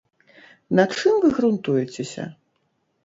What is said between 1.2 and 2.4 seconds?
вы грунтуецеся?